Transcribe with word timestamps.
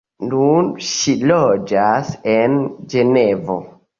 Nun 0.29 0.71
ŝi 0.91 1.13
loĝas 1.33 2.11
en 2.33 2.57
Ĝenevo. 2.95 3.61